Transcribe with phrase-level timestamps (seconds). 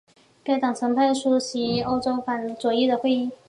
[0.43, 3.31] 该党曾派代表出席欧洲反资本主义左翼的会议。